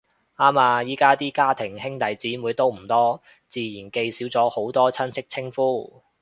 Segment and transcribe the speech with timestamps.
[0.35, 6.01] 啱呀，而家啲家庭兄弟姊妹都唔多，自然記少咗好多親戚稱呼